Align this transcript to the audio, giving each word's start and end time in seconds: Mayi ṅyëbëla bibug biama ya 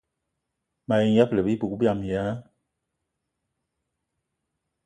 Mayi 0.87 1.07
ṅyëbëla 1.13 1.41
bibug 1.45 1.73
biama 1.79 2.05
ya 2.11 2.23